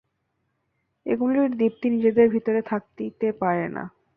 [1.05, 3.83] এগুলির দীপ্তি নিজেদের ভিতরে থাকিতে পারে না।